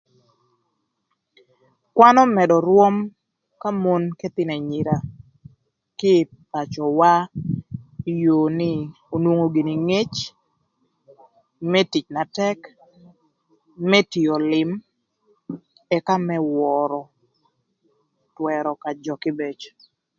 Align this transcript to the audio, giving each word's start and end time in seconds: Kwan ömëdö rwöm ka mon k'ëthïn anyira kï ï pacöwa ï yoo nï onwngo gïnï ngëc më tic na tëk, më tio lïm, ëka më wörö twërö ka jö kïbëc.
Kwan 1.95 2.15
ömëdö 2.25 2.57
rwöm 2.67 2.95
ka 3.61 3.69
mon 3.83 4.03
k'ëthïn 4.17 4.51
anyira 4.55 4.95
kï 5.99 6.11
ï 6.21 6.29
pacöwa 6.51 7.11
ï 8.09 8.11
yoo 8.23 8.47
nï 8.59 8.71
onwngo 9.13 9.45
gïnï 9.53 9.75
ngëc 9.87 10.13
më 11.71 11.81
tic 11.91 12.05
na 12.15 12.23
tëk, 12.35 12.59
më 13.89 13.99
tio 14.11 14.35
lïm, 14.51 14.69
ëka 15.97 16.15
më 16.27 16.37
wörö 16.55 17.01
twërö 18.35 18.71
ka 18.81 18.89
jö 19.03 19.13
kïbëc. 19.23 19.59